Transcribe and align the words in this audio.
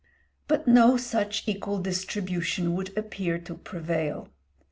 But 0.47 0.67
no 0.67 0.97
such 0.97 1.47
equal 1.47 1.77
distribution 1.77 2.73
would 2.73 2.91
appear 2.97 3.37
to 3.37 3.53
prevail. 3.53 4.29